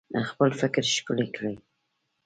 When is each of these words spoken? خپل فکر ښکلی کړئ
خپل 0.29 0.49
فکر 0.61 0.83
ښکلی 0.95 1.27
کړئ 1.35 1.55